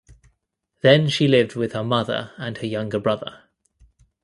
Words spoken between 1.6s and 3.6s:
her mother and her younger brother.